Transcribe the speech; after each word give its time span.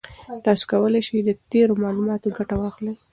تاسي 0.45 0.63
کولای 0.71 1.01
شئ 1.07 1.19
له 1.27 1.33
تېرو 1.51 1.73
معلوماتو 1.83 2.33
ګټه 2.37 2.55
واخلئ. 2.57 2.93